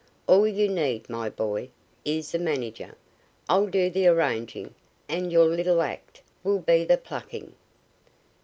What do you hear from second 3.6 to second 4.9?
do the arranging,